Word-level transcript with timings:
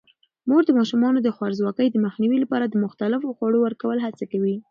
مور 0.47 0.61
د 0.67 0.71
ماشومانو 0.79 1.19
د 1.21 1.27
خوارځواکۍ 1.35 1.87
د 1.91 1.97
مخنیوي 2.05 2.37
لپاره 2.41 2.65
د 2.67 2.75
مختلفو 2.85 3.35
خوړو 3.37 3.59
ورکولو 3.63 4.03
هڅه 4.05 4.23
کوي. 4.31 4.55